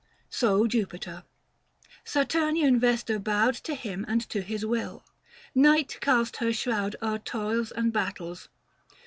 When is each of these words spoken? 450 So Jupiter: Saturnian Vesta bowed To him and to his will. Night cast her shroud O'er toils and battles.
450 0.31 0.37
So 0.39 0.67
Jupiter: 0.79 1.23
Saturnian 2.03 2.79
Vesta 2.79 3.19
bowed 3.19 3.53
To 3.53 3.75
him 3.75 4.03
and 4.07 4.27
to 4.29 4.41
his 4.41 4.65
will. 4.65 5.05
Night 5.53 5.99
cast 6.01 6.37
her 6.37 6.51
shroud 6.51 6.95
O'er 7.03 7.19
toils 7.19 7.69
and 7.69 7.93
battles. 7.93 8.49